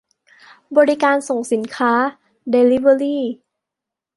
[0.77, 1.93] -บริการส่งสินค้า
[2.51, 3.19] เดลิเวอรี